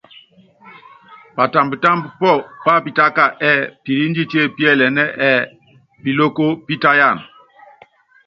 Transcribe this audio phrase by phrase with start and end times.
[1.35, 5.41] Patambtámb pɔ́ pápitáka ɛ́ɛ piliínditié píɛlɛnɛ́ ɛ́ɛ
[6.01, 7.17] Piloko pítáyan.